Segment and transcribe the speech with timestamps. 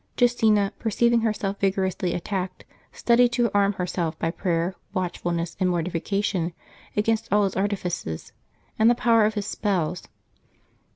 [0.17, 6.53] Justina, perceiving herself vigorously attacked, studied to arm herself by prayer, watchfulness, and mortification
[6.97, 8.31] against all his artifices
[8.79, 10.01] and the power of his spells.